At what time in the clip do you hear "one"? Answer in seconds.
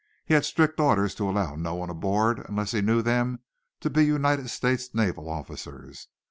1.75-1.91